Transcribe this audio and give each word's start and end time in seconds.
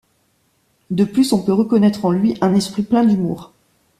De 0.89 1.03
plus, 1.03 1.31
on 1.31 1.43
peut 1.43 1.53
reconnaître 1.53 2.05
en 2.05 2.11
lui 2.11 2.35
un 2.41 2.55
esprit 2.55 2.81
plein 2.81 3.03
d'humour. 3.05 3.51